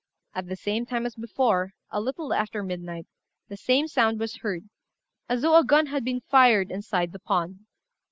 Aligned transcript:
At 0.33 0.47
the 0.47 0.55
same 0.55 0.87
time 0.87 1.05
as 1.05 1.13
before, 1.13 1.73
a 1.91 2.01
little 2.01 2.33
after 2.33 2.63
midnight, 2.63 3.05
the 3.49 3.55
same 3.55 3.87
sound 3.87 4.19
was 4.19 4.37
heard 4.37 4.67
as 5.29 5.43
though 5.43 5.59
a 5.59 5.63
gun 5.63 5.85
had 5.85 6.03
been 6.03 6.21
fired 6.21 6.71
inside 6.71 7.11
the 7.11 7.19
pond. 7.19 7.59